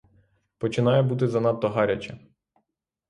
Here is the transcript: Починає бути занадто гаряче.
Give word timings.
Починає 0.57 1.01
бути 1.01 1.27
занадто 1.27 1.69
гаряче. 1.69 2.17